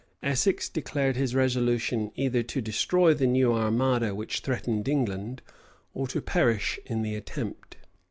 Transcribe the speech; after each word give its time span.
Essex 0.23 0.67
declared 0.67 1.15
his 1.15 1.35
resolution 1.35 2.11
either 2.15 2.41
to 2.41 2.59
destroy 2.59 3.13
the 3.13 3.27
new 3.27 3.53
armada 3.53 4.15
which 4.15 4.39
threatened 4.39 4.87
England, 4.87 5.43
or 5.93 6.07
to 6.07 6.19
perish 6.23 6.79
in 6.87 7.03
the 7.03 7.13
attempt. 7.13 7.77